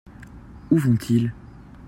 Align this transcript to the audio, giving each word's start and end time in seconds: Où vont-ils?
Où 0.71 0.79
vont-ils? 0.79 1.31